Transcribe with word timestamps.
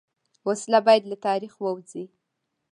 وسله 0.47 0.79
باید 0.87 1.03
له 1.11 1.17
تاریخ 1.27 1.53
ووځي 1.57 2.05